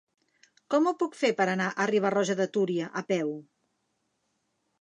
[0.73, 3.33] Com ho puc fer per anar a Riba-roja de Túria a peu?